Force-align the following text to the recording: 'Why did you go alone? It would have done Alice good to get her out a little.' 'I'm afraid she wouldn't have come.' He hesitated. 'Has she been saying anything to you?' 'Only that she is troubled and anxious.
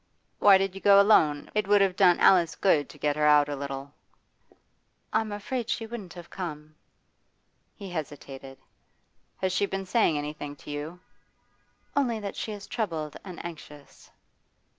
'Why 0.39 0.57
did 0.57 0.73
you 0.73 0.81
go 0.81 0.99
alone? 0.99 1.51
It 1.53 1.67
would 1.67 1.79
have 1.79 1.95
done 1.95 2.19
Alice 2.19 2.55
good 2.55 2.89
to 2.89 2.97
get 2.97 3.15
her 3.15 3.27
out 3.27 3.47
a 3.47 3.55
little.' 3.55 3.93
'I'm 5.13 5.31
afraid 5.31 5.69
she 5.69 5.85
wouldn't 5.85 6.15
have 6.15 6.31
come.' 6.31 6.73
He 7.75 7.91
hesitated. 7.91 8.57
'Has 9.41 9.53
she 9.53 9.67
been 9.67 9.85
saying 9.85 10.17
anything 10.17 10.55
to 10.55 10.71
you?' 10.71 10.99
'Only 11.95 12.19
that 12.19 12.35
she 12.35 12.51
is 12.51 12.65
troubled 12.65 13.15
and 13.23 13.45
anxious. 13.45 14.09